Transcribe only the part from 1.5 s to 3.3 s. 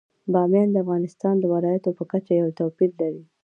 ولایاتو په کچه یو توپیر لري.